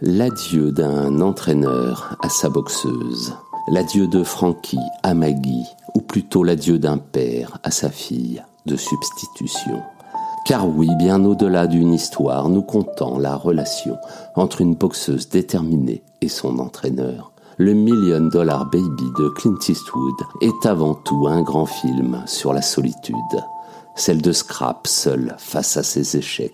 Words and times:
L'adieu 0.00 0.70
d'un 0.70 1.20
entraîneur 1.20 2.16
à 2.22 2.28
sa 2.28 2.48
boxeuse. 2.48 3.34
L'adieu 3.68 4.06
de 4.06 4.22
Frankie 4.22 4.78
à 5.02 5.14
Maggie, 5.14 5.66
ou 5.96 6.00
plutôt 6.00 6.44
l'adieu 6.44 6.78
d'un 6.78 6.98
père 6.98 7.58
à 7.64 7.72
sa 7.72 7.90
fille 7.90 8.44
de 8.66 8.76
substitution. 8.76 9.82
Car 10.44 10.68
oui, 10.68 10.88
bien 10.98 11.24
au-delà 11.24 11.66
d'une 11.66 11.92
histoire, 11.92 12.48
nous 12.48 12.62
comptons 12.62 13.18
la 13.18 13.34
relation 13.34 13.96
entre 14.36 14.60
une 14.60 14.76
boxeuse 14.76 15.28
déterminée 15.28 16.04
et 16.20 16.28
son 16.28 16.60
entraîneur. 16.60 17.32
Le 17.58 17.72
Million 17.72 18.20
Dollar 18.20 18.66
Baby 18.66 19.10
de 19.18 19.28
Clint 19.30 19.58
Eastwood 19.68 20.14
est 20.42 20.66
avant 20.66 20.94
tout 20.94 21.26
un 21.26 21.42
grand 21.42 21.66
film 21.66 22.22
sur 22.26 22.52
la 22.52 22.62
solitude. 22.62 23.14
Celle 23.94 24.20
de 24.20 24.32
Scrap 24.32 24.86
seul 24.86 25.34
face 25.38 25.76
à 25.76 25.82
ses 25.82 26.16
échecs. 26.16 26.52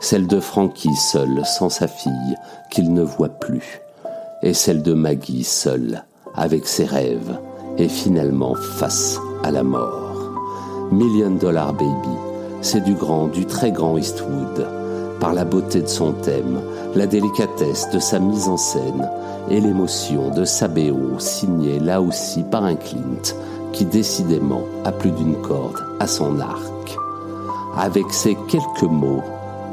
Celle 0.00 0.26
de 0.26 0.40
Frankie 0.40 0.94
seul 0.94 1.42
sans 1.46 1.70
sa 1.70 1.88
fille 1.88 2.36
qu'il 2.70 2.92
ne 2.92 3.02
voit 3.02 3.28
plus. 3.28 3.80
Et 4.42 4.52
celle 4.52 4.82
de 4.82 4.92
Maggie 4.92 5.44
seule 5.44 6.04
avec 6.34 6.66
ses 6.66 6.84
rêves 6.84 7.38
et 7.78 7.88
finalement 7.88 8.54
face 8.54 9.18
à 9.44 9.50
la 9.50 9.62
mort. 9.62 10.32
Million 10.90 11.30
Dollar 11.30 11.72
Baby 11.72 12.32
c'est 12.62 12.80
du 12.80 12.94
grand, 12.94 13.26
du 13.26 13.44
très 13.44 13.72
grand 13.72 13.98
Eastwood, 13.98 14.68
par 15.22 15.32
la 15.32 15.44
beauté 15.44 15.82
de 15.82 15.86
son 15.86 16.14
thème, 16.14 16.60
la 16.96 17.06
délicatesse 17.06 17.88
de 17.90 18.00
sa 18.00 18.18
mise 18.18 18.48
en 18.48 18.56
scène 18.56 19.08
et 19.48 19.60
l'émotion 19.60 20.30
de 20.30 20.44
sa 20.44 20.66
BO 20.66 21.20
signée 21.20 21.78
là 21.78 22.02
aussi 22.02 22.42
par 22.42 22.64
un 22.64 22.74
Clint 22.74 23.36
qui 23.72 23.84
décidément 23.84 24.62
a 24.84 24.90
plus 24.90 25.12
d'une 25.12 25.36
corde 25.36 25.78
à 26.00 26.08
son 26.08 26.40
arc. 26.40 26.98
Avec 27.76 28.12
ces 28.12 28.36
quelques 28.48 28.90
mots, 28.90 29.22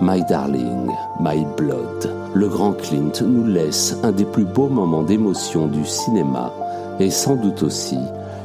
My 0.03 0.23
Darling, 0.29 0.91
My 1.19 1.43
Blood, 1.57 2.13
le 2.35 2.47
grand 2.47 2.73
Clint 2.73 3.19
nous 3.19 3.47
laisse 3.47 3.97
un 4.03 4.11
des 4.11 4.25
plus 4.25 4.45
beaux 4.45 4.69
moments 4.69 5.01
d'émotion 5.01 5.65
du 5.65 5.83
cinéma 5.83 6.53
et 6.99 7.09
sans 7.09 7.35
doute 7.35 7.63
aussi 7.63 7.97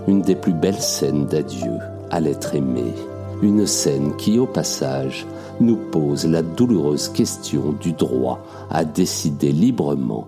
une 0.08 0.22
des 0.22 0.36
plus 0.36 0.54
belles 0.54 0.80
scènes 0.80 1.26
d'adieu 1.26 1.74
à 2.10 2.20
l'être 2.20 2.54
aimé 2.54 2.94
une 3.42 3.66
scène 3.66 4.16
qui, 4.16 4.38
au 4.38 4.46
passage, 4.46 5.26
nous 5.60 5.76
pose 5.76 6.26
la 6.26 6.42
douloureuse 6.42 7.08
question 7.08 7.74
du 7.80 7.92
droit 7.92 8.40
à 8.70 8.84
décider 8.84 9.52
librement 9.52 10.26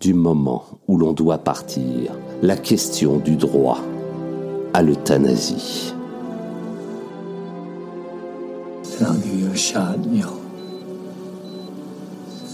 du 0.00 0.14
moment 0.14 0.64
où 0.86 0.96
l'on 0.96 1.12
doit 1.12 1.38
partir, 1.38 2.12
la 2.42 2.56
question 2.56 3.18
du 3.18 3.36
droit 3.36 3.80
à 4.74 4.82
l'euthanasie. 4.82 5.94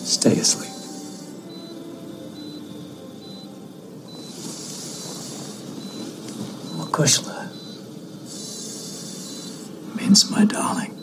stay 0.05 0.39
asleep. 0.39 0.71
My 10.31 10.45
darling, 10.45 10.94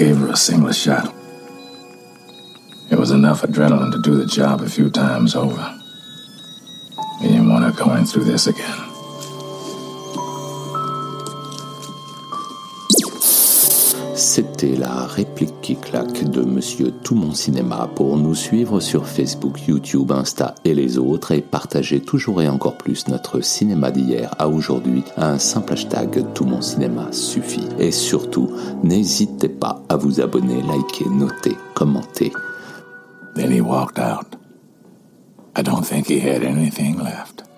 gave 0.00 0.16
her 0.16 0.28
a 0.28 0.36
single 0.36 0.72
shot. 0.72 1.14
It 2.90 2.98
was 2.98 3.10
enough 3.10 3.42
adrenaline 3.42 3.92
to 3.92 4.00
do 4.00 4.16
the 4.16 4.24
job 4.24 4.62
a 4.62 4.68
few 4.68 4.88
times 4.88 5.34
over. 5.34 5.78
He 7.20 7.28
didn't 7.28 7.50
want 7.50 7.66
her 7.66 7.72
going 7.72 8.06
through 8.06 8.24
this 8.24 8.46
again. 8.46 8.89
C'était 14.20 14.76
la 14.76 15.06
réplique 15.06 15.62
qui 15.62 15.76
claque 15.76 16.24
de 16.24 16.42
Monsieur 16.42 16.90
Tout 16.90 17.14
Mon 17.14 17.32
Cinéma 17.32 17.88
pour 17.94 18.18
nous 18.18 18.34
suivre 18.34 18.78
sur 18.78 19.06
Facebook, 19.06 19.66
YouTube, 19.66 20.12
Insta 20.12 20.54
et 20.62 20.74
les 20.74 20.98
autres 20.98 21.32
et 21.32 21.40
partager 21.40 22.00
toujours 22.00 22.42
et 22.42 22.48
encore 22.48 22.76
plus 22.76 23.08
notre 23.08 23.40
cinéma 23.40 23.90
d'hier 23.90 24.34
à 24.38 24.50
aujourd'hui. 24.50 25.04
Un 25.16 25.38
simple 25.38 25.72
hashtag 25.72 26.22
Tout 26.34 26.44
Mon 26.44 26.60
Cinéma 26.60 27.08
suffit. 27.12 27.66
Et 27.78 27.92
surtout, 27.92 28.50
n'hésitez 28.84 29.48
pas 29.48 29.82
à 29.88 29.96
vous 29.96 30.20
abonner, 30.20 30.60
liker, 30.60 31.08
noter, 31.08 31.56
commenter. 31.72 32.30
Then 33.34 33.50
he 33.50 33.62
walked 33.62 33.98
out. 33.98 34.36
I 35.56 35.62
don't 35.62 35.82
think 35.82 36.08
he 36.08 36.20
had 36.20 36.44
anything 36.44 36.98
left. 36.98 37.49